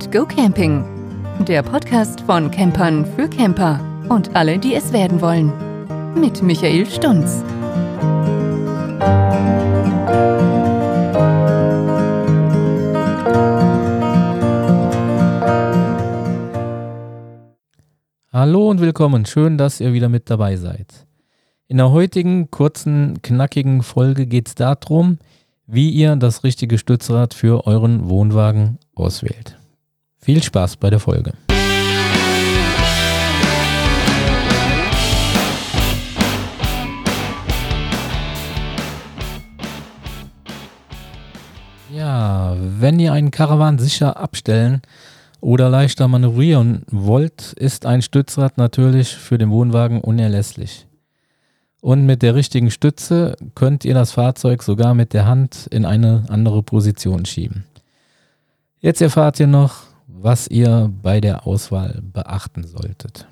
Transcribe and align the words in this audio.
and 0.00 0.12
Go 0.12 0.24
Camping. 0.24 0.84
Der 1.46 1.62
Podcast 1.62 2.22
von 2.22 2.50
Campern 2.50 3.04
für 3.16 3.28
Camper 3.28 3.80
und 4.08 4.34
alle, 4.34 4.58
die 4.58 4.74
es 4.74 4.92
werden 4.92 5.20
wollen. 5.20 5.52
Mit 6.14 6.42
Michael 6.42 6.86
Stunz. 6.86 7.44
Hallo 18.32 18.70
und 18.70 18.80
willkommen. 18.80 19.26
Schön, 19.26 19.58
dass 19.58 19.80
ihr 19.80 19.92
wieder 19.92 20.08
mit 20.08 20.30
dabei 20.30 20.56
seid. 20.56 21.06
In 21.68 21.76
der 21.76 21.90
heutigen 21.90 22.50
kurzen, 22.50 23.20
knackigen 23.20 23.82
Folge 23.82 24.26
geht 24.26 24.48
es 24.48 24.54
darum, 24.54 25.18
wie 25.66 25.90
ihr 25.90 26.16
das 26.16 26.42
richtige 26.42 26.78
Stützrad 26.78 27.34
für 27.34 27.66
euren 27.66 28.08
Wohnwagen 28.08 28.78
auswählt. 28.94 29.59
Viel 30.22 30.42
Spaß 30.42 30.76
bei 30.76 30.90
der 30.90 31.00
Folge. 31.00 31.32
Ja, 41.94 42.54
wenn 42.58 43.00
ihr 43.00 43.14
einen 43.14 43.30
Caravan 43.30 43.78
sicher 43.78 44.18
abstellen 44.18 44.82
oder 45.40 45.70
leichter 45.70 46.06
manövrieren 46.06 46.82
wollt, 46.90 47.54
ist 47.54 47.86
ein 47.86 48.02
Stützrad 48.02 48.58
natürlich 48.58 49.16
für 49.16 49.38
den 49.38 49.50
Wohnwagen 49.50 50.02
unerlässlich. 50.02 50.86
Und 51.80 52.04
mit 52.04 52.20
der 52.20 52.34
richtigen 52.34 52.70
Stütze 52.70 53.36
könnt 53.54 53.86
ihr 53.86 53.94
das 53.94 54.12
Fahrzeug 54.12 54.62
sogar 54.62 54.94
mit 54.94 55.14
der 55.14 55.26
Hand 55.26 55.66
in 55.70 55.86
eine 55.86 56.24
andere 56.28 56.62
Position 56.62 57.24
schieben. 57.24 57.64
Jetzt 58.80 59.00
erfahrt 59.00 59.40
ihr 59.40 59.46
noch, 59.46 59.89
was 60.22 60.48
ihr 60.48 60.92
bei 61.02 61.20
der 61.20 61.46
Auswahl 61.46 62.00
beachten 62.02 62.64
solltet. 62.64 63.26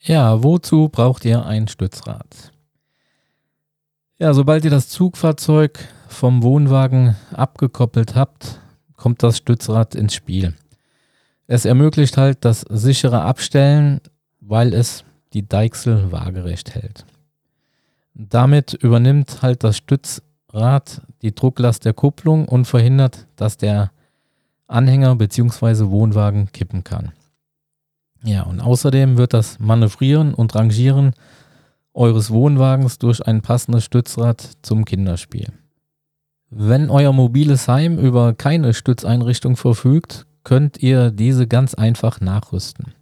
Ja, 0.00 0.42
wozu 0.42 0.88
braucht 0.88 1.24
ihr 1.24 1.44
ein 1.44 1.68
Stützrad? 1.68 2.52
Ja, 4.18 4.34
sobald 4.34 4.64
ihr 4.64 4.70
das 4.70 4.88
Zugfahrzeug 4.88 5.78
vom 6.08 6.42
Wohnwagen 6.42 7.16
abgekoppelt 7.32 8.14
habt, 8.14 8.60
kommt 8.96 9.22
das 9.22 9.38
Stützrad 9.38 9.94
ins 9.94 10.14
Spiel. 10.14 10.54
Es 11.46 11.64
ermöglicht 11.64 12.16
halt 12.16 12.44
das 12.44 12.60
sichere 12.68 13.22
Abstellen, 13.22 14.00
weil 14.40 14.74
es 14.74 15.04
die 15.32 15.48
Deichsel 15.48 16.12
waagerecht 16.12 16.74
hält. 16.74 17.04
Damit 18.14 18.74
übernimmt 18.74 19.42
halt 19.42 19.64
das 19.64 19.76
Stützrad 19.76 21.02
die 21.22 21.34
Drucklast 21.34 21.84
der 21.84 21.94
Kupplung 21.94 22.46
und 22.46 22.66
verhindert, 22.66 23.26
dass 23.36 23.56
der 23.56 23.90
Anhänger 24.70 25.16
bzw. 25.16 25.90
Wohnwagen 25.90 26.52
kippen 26.52 26.84
kann. 26.84 27.12
Ja, 28.22 28.42
und 28.42 28.60
außerdem 28.60 29.16
wird 29.16 29.32
das 29.34 29.58
Manövrieren 29.58 30.34
und 30.34 30.54
Rangieren 30.54 31.12
eures 31.94 32.30
Wohnwagens 32.30 32.98
durch 32.98 33.26
ein 33.26 33.40
passendes 33.42 33.84
Stützrad 33.84 34.58
zum 34.62 34.84
Kinderspiel. 34.84 35.52
Wenn 36.50 36.90
euer 36.90 37.12
mobiles 37.12 37.68
Heim 37.68 37.98
über 37.98 38.34
keine 38.34 38.74
Stützeinrichtung 38.74 39.56
verfügt, 39.56 40.26
könnt 40.44 40.82
ihr 40.82 41.10
diese 41.10 41.46
ganz 41.46 41.74
einfach 41.74 42.20
nachrüsten. 42.20 42.94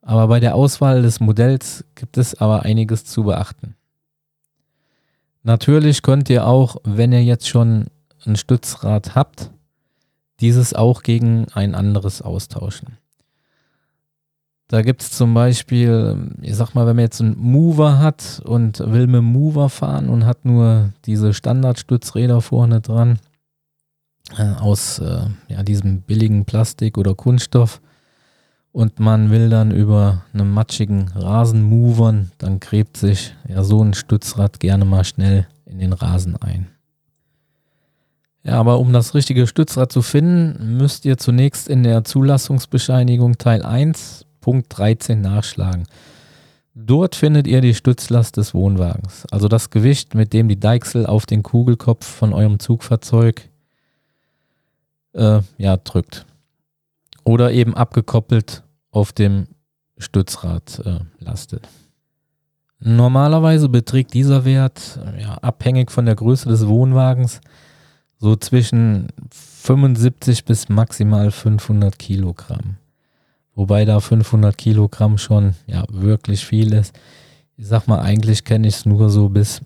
Aber 0.00 0.26
bei 0.28 0.40
der 0.40 0.54
Auswahl 0.54 1.02
des 1.02 1.20
Modells 1.20 1.84
gibt 1.94 2.18
es 2.18 2.34
aber 2.34 2.62
einiges 2.62 3.04
zu 3.04 3.24
beachten. 3.24 3.76
Natürlich 5.44 6.02
könnt 6.02 6.28
ihr 6.30 6.46
auch, 6.46 6.76
wenn 6.84 7.12
ihr 7.12 7.22
jetzt 7.22 7.48
schon 7.48 7.86
ein 8.26 8.36
Stützrad 8.36 9.14
habt, 9.14 9.51
dieses 10.42 10.74
auch 10.74 11.02
gegen 11.02 11.46
ein 11.54 11.74
anderes 11.74 12.20
austauschen. 12.20 12.98
Da 14.68 14.82
gibt 14.82 15.02
es 15.02 15.10
zum 15.10 15.34
Beispiel, 15.34 16.30
ich 16.40 16.56
sag 16.56 16.74
mal, 16.74 16.86
wenn 16.86 16.96
man 16.96 17.04
jetzt 17.04 17.20
einen 17.20 17.38
Mover 17.38 17.98
hat 17.98 18.42
und 18.44 18.80
will 18.80 19.06
mit 19.06 19.16
dem 19.16 19.24
Mover 19.24 19.68
fahren 19.68 20.08
und 20.08 20.26
hat 20.26 20.44
nur 20.44 20.92
diese 21.04 21.34
Standardstützräder 21.34 22.40
vorne 22.40 22.80
dran 22.80 23.18
äh, 24.36 24.52
aus 24.60 24.98
äh, 24.98 25.26
ja, 25.48 25.62
diesem 25.62 26.02
billigen 26.02 26.44
Plastik 26.44 26.98
oder 26.98 27.14
Kunststoff, 27.14 27.80
und 28.72 28.98
man 28.98 29.30
will 29.30 29.50
dann 29.50 29.70
über 29.70 30.24
einen 30.32 30.50
matschigen 30.50 31.08
Rasen 31.14 31.62
movern, 31.62 32.32
dann 32.38 32.58
gräbt 32.58 32.96
sich 32.96 33.34
ja 33.46 33.62
so 33.62 33.84
ein 33.84 33.92
Stützrad 33.92 34.60
gerne 34.60 34.86
mal 34.86 35.04
schnell 35.04 35.46
in 35.66 35.78
den 35.78 35.92
Rasen 35.92 36.36
ein. 36.36 36.71
Ja, 38.44 38.58
aber 38.58 38.80
um 38.80 38.92
das 38.92 39.14
richtige 39.14 39.46
Stützrad 39.46 39.92
zu 39.92 40.02
finden, 40.02 40.76
müsst 40.76 41.04
ihr 41.04 41.16
zunächst 41.16 41.68
in 41.68 41.84
der 41.84 42.02
Zulassungsbescheinigung 42.02 43.38
Teil 43.38 43.62
1, 43.62 44.26
Punkt 44.40 44.66
13 44.76 45.20
nachschlagen. 45.20 45.84
Dort 46.74 47.14
findet 47.14 47.46
ihr 47.46 47.60
die 47.60 47.74
Stützlast 47.74 48.36
des 48.38 48.54
Wohnwagens, 48.54 49.26
also 49.30 49.46
das 49.46 49.70
Gewicht, 49.70 50.14
mit 50.14 50.32
dem 50.32 50.48
die 50.48 50.58
Deichsel 50.58 51.06
auf 51.06 51.26
den 51.26 51.42
Kugelkopf 51.42 52.06
von 52.06 52.32
eurem 52.32 52.58
Zugfahrzeug 52.58 53.48
äh, 55.12 55.40
ja, 55.58 55.76
drückt 55.76 56.26
oder 57.24 57.52
eben 57.52 57.74
abgekoppelt 57.74 58.64
auf 58.90 59.12
dem 59.12 59.46
Stützrad 59.98 60.82
äh, 60.84 61.00
lastet. 61.18 61.68
Normalerweise 62.80 63.68
beträgt 63.68 64.12
dieser 64.14 64.44
Wert, 64.44 64.98
ja, 65.20 65.34
abhängig 65.34 65.92
von 65.92 66.06
der 66.06 66.16
Größe 66.16 66.48
des 66.48 66.66
Wohnwagens, 66.66 67.40
so 68.22 68.36
zwischen 68.36 69.08
75 69.32 70.44
bis 70.44 70.68
maximal 70.68 71.32
500 71.32 71.98
Kilogramm. 71.98 72.76
Wobei 73.56 73.84
da 73.84 73.98
500 73.98 74.56
Kilogramm 74.56 75.18
schon 75.18 75.54
ja, 75.66 75.84
wirklich 75.90 76.46
viel 76.46 76.72
ist. 76.72 76.96
Ich 77.56 77.66
sag 77.66 77.88
mal, 77.88 77.98
eigentlich 77.98 78.44
kenne 78.44 78.68
ich 78.68 78.76
es 78.76 78.86
nur 78.86 79.10
so 79.10 79.28
bis 79.28 79.60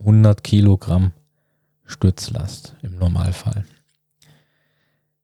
100 0.00 0.44
Kilogramm 0.44 1.12
Stützlast 1.86 2.76
im 2.82 2.98
Normalfall. 2.98 3.64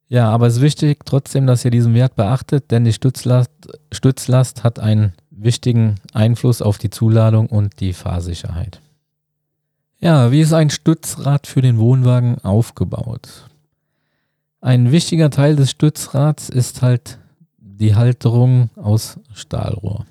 Ja, 0.08 0.30
aber 0.30 0.46
es 0.46 0.56
ist 0.56 0.62
wichtig 0.62 1.04
trotzdem, 1.04 1.46
dass 1.46 1.66
ihr 1.66 1.70
diesen 1.70 1.92
Wert 1.92 2.16
beachtet, 2.16 2.70
denn 2.70 2.86
die 2.86 2.94
Stützlast, 2.94 3.50
Stützlast 3.92 4.64
hat 4.64 4.78
einen 4.78 5.12
wichtigen 5.30 5.96
Einfluss 6.14 6.62
auf 6.62 6.78
die 6.78 6.88
Zuladung 6.88 7.46
und 7.46 7.78
die 7.80 7.92
Fahrsicherheit. 7.92 8.80
Ja, 10.02 10.32
wie 10.32 10.40
ist 10.40 10.54
ein 10.54 10.70
Stützrad 10.70 11.46
für 11.46 11.60
den 11.60 11.78
Wohnwagen 11.78 12.42
aufgebaut? 12.42 13.50
Ein 14.62 14.92
wichtiger 14.92 15.28
Teil 15.28 15.56
des 15.56 15.72
Stützrads 15.72 16.48
ist 16.48 16.80
halt 16.80 17.18
die 17.58 17.94
Halterung 17.94 18.70
aus 18.76 19.20
Stahlrohr. 19.34 20.06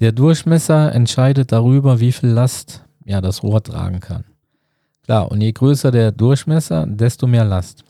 Der 0.00 0.12
Durchmesser 0.12 0.92
entscheidet 0.92 1.52
darüber, 1.52 2.00
wie 2.00 2.12
viel 2.12 2.28
Last 2.28 2.84
ja, 3.06 3.22
das 3.22 3.42
Rohr 3.42 3.62
tragen 3.62 4.00
kann. 4.00 4.24
Klar, 5.04 5.30
und 5.30 5.40
je 5.40 5.52
größer 5.52 5.90
der 5.90 6.12
Durchmesser, 6.12 6.86
desto 6.86 7.26
mehr 7.26 7.46
Last. 7.46 7.82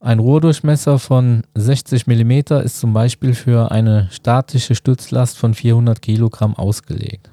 Ein 0.00 0.18
Rohrdurchmesser 0.18 0.98
von 0.98 1.44
60 1.54 2.06
mm 2.06 2.32
ist 2.62 2.78
zum 2.78 2.92
Beispiel 2.92 3.32
für 3.32 3.70
eine 3.70 4.06
statische 4.10 4.74
Stützlast 4.74 5.38
von 5.38 5.54
400 5.54 6.02
Kilogramm 6.02 6.54
ausgelegt. 6.54 7.30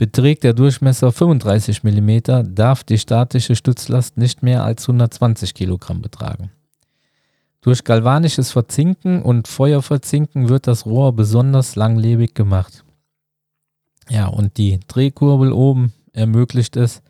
Beträgt 0.00 0.44
der 0.44 0.54
Durchmesser 0.54 1.12
35 1.12 1.84
mm, 1.84 2.54
darf 2.54 2.84
die 2.84 2.96
statische 2.96 3.54
Stützlast 3.54 4.16
nicht 4.16 4.42
mehr 4.42 4.64
als 4.64 4.88
120 4.88 5.52
Kilogramm 5.52 6.00
betragen. 6.00 6.50
Durch 7.60 7.84
galvanisches 7.84 8.50
Verzinken 8.50 9.20
und 9.20 9.46
Feuerverzinken 9.46 10.48
wird 10.48 10.66
das 10.66 10.86
Rohr 10.86 11.12
besonders 11.12 11.76
langlebig 11.76 12.34
gemacht. 12.34 12.84
Ja, 14.08 14.28
und 14.28 14.56
die 14.56 14.80
Drehkurbel 14.88 15.52
oben 15.52 15.92
ermöglicht 16.14 16.76
es, 16.76 17.02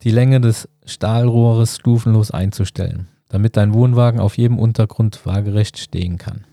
die 0.00 0.10
Länge 0.10 0.40
des 0.40 0.70
Stahlrohres 0.86 1.76
stufenlos 1.76 2.30
einzustellen 2.30 3.08
damit 3.30 3.56
dein 3.56 3.72
Wohnwagen 3.72 4.20
auf 4.20 4.36
jedem 4.36 4.58
Untergrund 4.58 5.24
waagerecht 5.24 5.78
stehen 5.78 6.18
kann. 6.18 6.44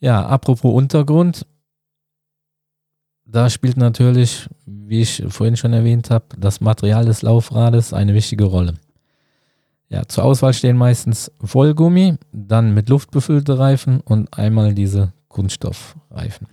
Ja, 0.00 0.26
apropos 0.26 0.74
Untergrund, 0.74 1.46
da 3.32 3.48
spielt 3.48 3.78
natürlich, 3.78 4.48
wie 4.66 5.00
ich 5.00 5.24
vorhin 5.28 5.56
schon 5.56 5.72
erwähnt 5.72 6.10
habe, 6.10 6.26
das 6.38 6.60
Material 6.60 7.06
des 7.06 7.22
Laufrades 7.22 7.94
eine 7.94 8.12
wichtige 8.12 8.44
Rolle. 8.44 8.74
Ja, 9.88 10.06
zur 10.06 10.24
Auswahl 10.24 10.52
stehen 10.52 10.76
meistens 10.76 11.32
Vollgummi, 11.42 12.16
dann 12.32 12.74
mit 12.74 12.88
Luft 12.90 13.10
befüllte 13.10 13.58
Reifen 13.58 14.00
und 14.00 14.38
einmal 14.38 14.74
diese 14.74 15.12
Kunststoffreifen. 15.28 16.46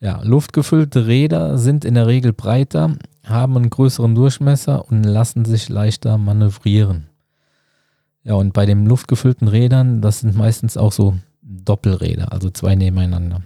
Ja, 0.00 0.20
luftgefüllte 0.22 1.06
Räder 1.06 1.58
sind 1.58 1.84
in 1.84 1.94
der 1.94 2.08
Regel 2.08 2.32
breiter, 2.32 2.96
haben 3.24 3.56
einen 3.56 3.70
größeren 3.70 4.16
Durchmesser 4.16 4.88
und 4.88 5.04
lassen 5.04 5.44
sich 5.44 5.68
leichter 5.68 6.18
manövrieren. 6.18 7.06
Ja, 8.24 8.34
und 8.34 8.52
bei 8.52 8.66
den 8.66 8.84
luftgefüllten 8.86 9.46
Rädern, 9.46 10.00
das 10.02 10.20
sind 10.20 10.36
meistens 10.36 10.76
auch 10.76 10.90
so 10.90 11.16
Doppelräder, 11.40 12.32
also 12.32 12.50
zwei 12.50 12.74
nebeneinander. 12.74 13.42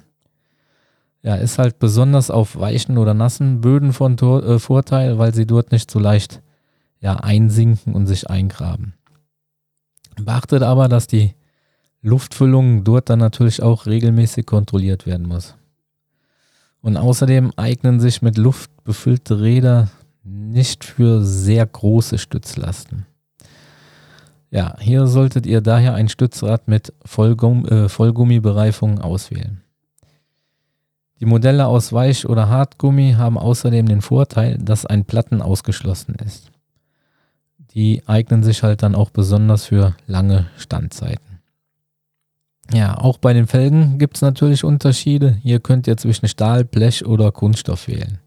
Ja, 1.27 1.35
ist 1.35 1.59
halt 1.59 1.81
besonders 1.81 2.31
auf 2.31 2.57
weichen 2.57 2.99
oder 2.99 3.13
nassen 3.13 3.61
Böden 3.61 3.93
von 3.93 4.17
äh, 4.17 4.61
Vorteil, 4.61 5.19
weil 5.19 5.35
sie 5.35 5.45
dort 5.45 5.73
nicht 5.73 5.91
so 5.91 5.99
leicht 5.99 6.41
ja, 7.01 7.17
einsinken 7.17 7.97
und 7.97 8.07
sich 8.07 8.31
eingraben. 8.31 8.95
Beachtet 10.15 10.63
aber, 10.63 10.87
dass 10.87 11.09
die 11.09 11.35
Luftfüllung 12.01 12.85
dort 12.85 13.11
dann 13.11 13.19
natürlich 13.19 13.61
auch 13.61 13.87
regelmäßig 13.87 14.47
kontrolliert 14.47 15.05
werden 15.05 15.27
muss. 15.27 15.57
Und 16.81 16.97
außerdem 16.97 17.51
eignen 17.57 17.99
sich 17.99 18.23
mit 18.23 18.39
Luft 18.39 18.71
befüllte 18.85 19.41
Räder 19.41 19.89
nicht 20.23 20.85
für 20.85 21.25
sehr 21.25 21.67
große 21.67 22.19
Stützlasten. 22.19 23.05
Ja, 24.53 24.77
hier 24.79 25.09
solltet 25.09 25.45
ihr 25.45 25.61
daher 25.61 25.95
ein 25.95 26.09
Stützrad 26.09 26.69
mit 26.69 26.93
Vollgum 27.05 27.67
äh, 27.67 27.89
Vollgummibereifung 27.89 29.01
auswählen. 29.01 29.66
Die 31.21 31.27
Modelle 31.27 31.67
aus 31.67 31.93
Weich- 31.93 32.29
oder 32.29 32.49
Hartgummi 32.49 33.15
haben 33.17 33.39
außerdem 33.39 33.87
den 33.87 34.03
Vorteil, 34.03 34.59
dass 34.59 34.85
ein 34.85 35.05
Platten 35.05 35.41
ausgeschlossen 35.41 36.17
ist. 36.17 36.51
Die 37.73 38.03
eignen 38.07 38.43
sich 38.43 38.63
halt 38.63 38.83
dann 38.83 38.95
auch 38.95 39.11
besonders 39.11 39.67
für 39.67 39.97
lange 40.07 40.47
Standzeiten. 40.57 41.41
Ja, 42.73 42.99
auch 42.99 43.19
bei 43.19 43.33
den 43.33 43.47
Felgen 43.47 43.99
gibt 43.99 44.17
es 44.17 44.23
natürlich 44.23 44.65
Unterschiede. 44.65 45.39
Hier 45.43 45.61
könnt 45.61 45.87
ihr 45.87 45.97
zwischen 45.97 46.29
Stahl, 46.29 46.65
Blech 46.65 47.07
oder 47.07 47.33
Kunststoff 47.33 47.87
wählen. 47.87 48.19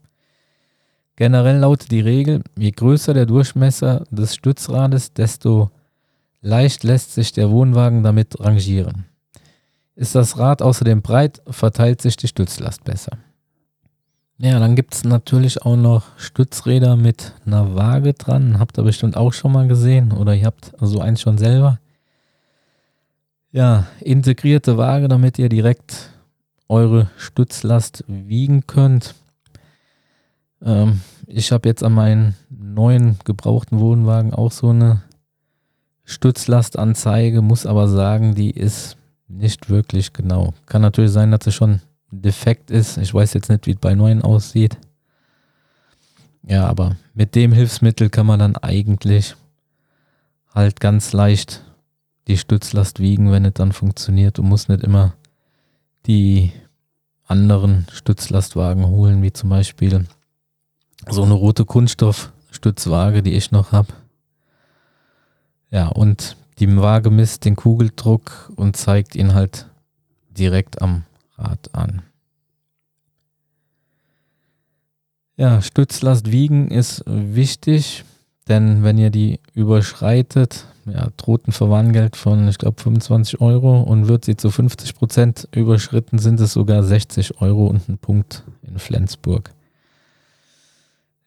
Generell 1.16 1.58
lautet 1.58 1.92
die 1.92 2.00
Regel, 2.00 2.42
je 2.58 2.72
größer 2.72 3.14
der 3.14 3.26
Durchmesser 3.26 4.06
des 4.10 4.36
Stützrades, 4.36 5.14
desto 5.14 5.70
leicht 6.42 6.84
lässt 6.84 7.14
sich 7.14 7.34
der 7.34 7.52
Wohnwagen 7.52 8.04
damit 8.04 8.40
rangieren. 8.40 9.09
Ist 10.00 10.16
das 10.16 10.38
Rad 10.38 10.62
außerdem 10.62 11.02
breit, 11.02 11.42
verteilt 11.50 12.02
sich 12.02 12.16
die 12.16 12.30
Stützlast 12.30 12.86
besser. 12.86 13.18
Ja, 14.38 14.58
dann 14.58 14.78
gibt 14.78 14.94
es 14.94 15.04
natürlich 15.04 15.62
auch 15.64 15.76
noch 15.76 16.06
Stützräder 16.16 16.96
mit 16.96 17.34
einer 17.46 17.76
Waage 17.76 18.14
dran. 18.14 18.60
Habt 18.60 18.78
ihr 18.78 18.86
bestimmt 18.86 19.18
auch 19.18 19.34
schon 19.34 19.52
mal 19.52 19.68
gesehen 19.68 20.14
oder 20.14 20.34
ihr 20.34 20.46
habt 20.46 20.72
so 20.80 21.02
eins 21.02 21.20
schon 21.20 21.38
selber. 21.38 21.80
Ja, 23.52 23.88
integrierte 24.00 24.78
Waage, 24.78 25.10
damit 25.10 25.38
ihr 25.38 25.50
direkt 25.50 26.12
eure 26.70 27.10
Stützlast 27.18 28.06
wiegen 28.08 28.68
könnt. 28.68 29.16
Ähm, 30.64 31.02
ich 31.28 31.52
habe 31.52 31.68
jetzt 31.68 31.84
an 31.84 31.92
meinen 31.92 32.38
neuen 32.50 33.20
gebrauchten 33.26 33.82
Wohnwagen 33.82 34.34
auch 34.34 34.54
so 34.54 34.70
eine 34.70 35.02
Stützlastanzeige, 36.06 37.42
muss 37.42 37.66
aber 37.66 37.90
sagen, 37.90 38.34
die 38.34 38.52
ist 38.52 38.96
nicht 39.30 39.70
wirklich 39.70 40.12
genau. 40.12 40.54
Kann 40.66 40.82
natürlich 40.82 41.12
sein, 41.12 41.32
dass 41.32 41.44
sie 41.44 41.52
schon 41.52 41.82
defekt 42.12 42.72
ist. 42.72 42.98
Ich 42.98 43.14
weiß 43.14 43.34
jetzt 43.34 43.50
nicht, 43.50 43.68
wie 43.68 43.72
es 43.72 43.80
bei 43.80 43.96
neuen 43.96 44.22
aussieht. 44.22 44.78
Ja, 46.44 46.66
aber 46.66 46.98
mit 47.14 47.36
dem 47.36 47.54
Hilfsmittel 47.54 48.10
kann 48.10 48.26
man 48.26 48.40
dann 48.40 48.58
eigentlich 48.58 49.36
halt 50.54 50.80
ganz 50.80 51.14
leicht 51.14 51.64
die 52.28 52.38
Stützlast 52.38 53.00
wiegen, 53.00 53.32
wenn 53.32 53.46
es 53.46 53.54
dann 53.54 53.72
funktioniert. 53.72 54.38
Du 54.38 54.44
musst 54.44 54.70
nicht 54.70 54.84
immer 54.84 55.14
die 56.06 56.52
anderen 57.26 57.86
Stützlastwagen 57.92 58.88
holen, 58.88 59.22
wie 59.22 59.32
zum 59.32 59.50
Beispiel 59.50 60.08
so 61.08 61.24
eine 61.24 61.34
rote 61.34 61.66
Kunststoffstützwaage, 61.66 63.22
die 63.22 63.34
ich 63.34 63.52
noch 63.52 63.72
habe. 63.72 63.94
Ja, 65.70 65.88
und 65.88 66.36
die 66.60 66.76
Waage 66.78 67.10
misst 67.10 67.46
den 67.46 67.56
Kugeldruck 67.56 68.52
und 68.56 68.76
zeigt 68.76 69.16
ihn 69.16 69.34
halt 69.34 69.68
direkt 70.30 70.82
am 70.82 71.04
Rad 71.38 71.70
an. 71.74 72.02
Ja, 75.38 75.62
Stützlast 75.62 76.32
wiegen 76.32 76.70
ist 76.70 77.04
wichtig, 77.06 78.04
denn 78.50 78.84
wenn 78.84 78.98
ihr 78.98 79.10
die 79.10 79.40
überschreitet, 79.54 80.66
ja, 80.86 81.08
droht 81.16 81.48
ein 81.48 81.54
Verwarngeld 81.54 82.18
von, 82.18 82.48
ich 82.50 82.58
glaube, 82.58 82.82
25 82.82 83.40
Euro 83.40 83.82
und 83.82 84.08
wird 84.08 84.26
sie 84.26 84.36
zu 84.36 84.52
50 84.52 84.96
Prozent 84.96 85.48
überschritten, 85.54 86.20
sind 86.20 86.40
es 86.40 86.54
sogar 86.54 86.84
60 86.84 87.42
Euro 87.42 87.68
und 87.68 87.88
ein 87.88 87.98
Punkt 87.98 88.44
in 88.64 88.80
Flensburg. 88.80 89.52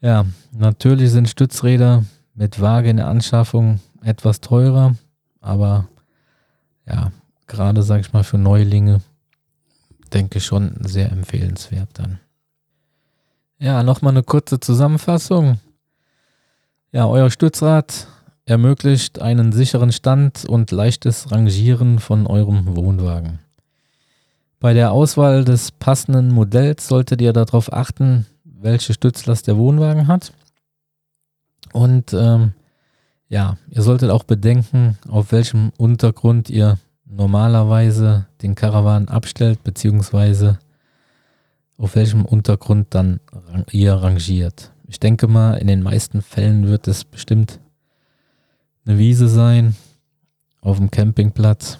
Ja, 0.02 0.26
natürlich 0.50 1.10
sind 1.10 1.28
Stützräder 1.28 2.04
mit 2.34 2.60
Waage 2.60 2.90
in 2.90 2.96
der 2.96 3.08
Anschaffung 3.08 3.80
etwas 4.02 4.40
teurer, 4.40 4.96
aber 5.42 5.88
ja, 6.86 7.12
gerade 7.46 7.82
sage 7.82 8.00
ich 8.00 8.12
mal 8.12 8.24
für 8.24 8.38
Neulinge, 8.38 9.02
denke 10.12 10.38
ich 10.38 10.46
schon 10.46 10.76
sehr 10.80 11.12
empfehlenswert 11.12 11.90
dann. 11.94 12.18
Ja, 13.58 13.82
nochmal 13.82 14.12
eine 14.12 14.22
kurze 14.22 14.58
Zusammenfassung. 14.58 15.60
Ja, 16.90 17.06
euer 17.06 17.30
Stützrad 17.30 18.08
ermöglicht 18.44 19.20
einen 19.20 19.52
sicheren 19.52 19.92
Stand 19.92 20.44
und 20.44 20.70
leichtes 20.70 21.30
Rangieren 21.30 21.98
von 21.98 22.26
eurem 22.26 22.76
Wohnwagen. 22.76 23.38
Bei 24.58 24.74
der 24.74 24.92
Auswahl 24.92 25.44
des 25.44 25.72
passenden 25.72 26.32
Modells 26.32 26.88
solltet 26.88 27.20
ihr 27.20 27.32
darauf 27.32 27.72
achten, 27.72 28.26
welche 28.44 28.94
Stützlast 28.94 29.46
der 29.46 29.56
Wohnwagen 29.56 30.06
hat. 30.06 30.32
Und 31.72 32.12
ähm, 32.12 32.52
ja, 33.32 33.56
ihr 33.70 33.80
solltet 33.80 34.10
auch 34.10 34.24
bedenken, 34.24 34.98
auf 35.08 35.32
welchem 35.32 35.72
Untergrund 35.78 36.50
ihr 36.50 36.78
normalerweise 37.06 38.26
den 38.42 38.54
Caravan 38.54 39.08
abstellt, 39.08 39.64
beziehungsweise 39.64 40.58
auf 41.78 41.96
welchem 41.96 42.26
Untergrund 42.26 42.88
dann 42.90 43.20
ihr 43.70 43.94
rangiert. 43.94 44.72
Ich 44.86 45.00
denke 45.00 45.28
mal, 45.28 45.54
in 45.54 45.66
den 45.66 45.82
meisten 45.82 46.20
Fällen 46.20 46.68
wird 46.68 46.86
es 46.88 47.04
bestimmt 47.04 47.58
eine 48.84 48.98
Wiese 48.98 49.28
sein, 49.28 49.76
auf 50.60 50.76
dem 50.76 50.90
Campingplatz. 50.90 51.78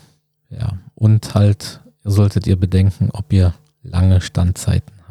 Ja, 0.48 0.78
und 0.94 1.34
halt 1.34 1.80
solltet 2.02 2.46
ihr 2.46 2.56
bedenken, 2.56 3.10
ob 3.12 3.30
ihr 3.30 3.52
lange 3.82 4.22
Standzeiten 4.22 5.02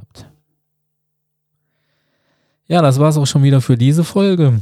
ja, 2.72 2.82
das 2.82 3.00
war 3.02 3.10
es 3.10 3.18
auch 3.18 3.28
schon 3.28 3.44
wieder 3.44 3.60
für 3.60 3.78
diese 3.78 4.06
Folge. 4.06 4.62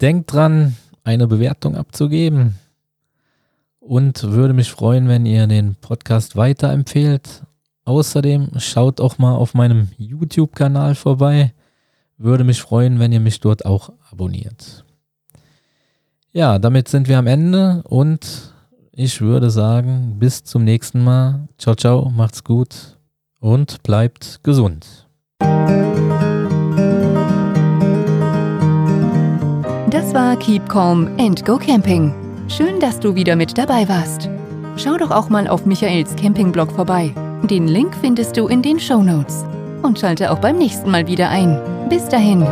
Denkt 0.00 0.32
dran, 0.32 0.76
eine 1.04 1.26
Bewertung 1.26 1.76
abzugeben. 1.76 2.58
Und 3.80 4.22
würde 4.22 4.54
mich 4.54 4.70
freuen, 4.70 5.08
wenn 5.08 5.26
ihr 5.26 5.46
den 5.46 5.74
Podcast 5.74 6.36
weiterempfehlt. 6.36 7.42
Außerdem 7.84 8.50
schaut 8.58 9.00
auch 9.00 9.18
mal 9.18 9.34
auf 9.34 9.54
meinem 9.54 9.88
YouTube-Kanal 9.96 10.94
vorbei. 10.94 11.54
Würde 12.18 12.44
mich 12.44 12.60
freuen, 12.60 12.98
wenn 12.98 13.12
ihr 13.12 13.20
mich 13.20 13.40
dort 13.40 13.64
auch 13.64 13.90
abonniert. 14.10 14.84
Ja, 16.32 16.58
damit 16.58 16.88
sind 16.88 17.08
wir 17.08 17.18
am 17.18 17.26
Ende 17.26 17.82
und 17.84 18.52
ich 18.92 19.20
würde 19.20 19.50
sagen, 19.50 20.16
bis 20.18 20.44
zum 20.44 20.64
nächsten 20.64 21.02
Mal. 21.02 21.48
Ciao, 21.56 21.74
ciao, 21.74 22.10
macht's 22.10 22.44
gut 22.44 22.98
und 23.40 23.82
bleibt 23.82 24.40
gesund. 24.42 25.06
Das 29.90 30.12
war 30.12 30.36
Keep 30.36 30.68
Calm 30.68 31.08
and 31.18 31.46
Go 31.46 31.56
Camping. 31.56 32.12
Schön, 32.48 32.78
dass 32.78 33.00
du 33.00 33.14
wieder 33.14 33.36
mit 33.36 33.56
dabei 33.56 33.88
warst. 33.88 34.28
Schau 34.76 34.98
doch 34.98 35.10
auch 35.10 35.30
mal 35.30 35.48
auf 35.48 35.64
Michaels 35.64 36.14
Campingblog 36.14 36.70
vorbei. 36.72 37.14
Den 37.44 37.68
Link 37.68 37.96
findest 37.98 38.36
du 38.36 38.48
in 38.48 38.60
den 38.60 38.78
Show 38.78 39.02
Notes. 39.02 39.46
Und 39.82 39.98
schalte 39.98 40.30
auch 40.30 40.40
beim 40.40 40.58
nächsten 40.58 40.90
Mal 40.90 41.06
wieder 41.06 41.30
ein. 41.30 41.58
Bis 41.88 42.06
dahin. 42.06 42.42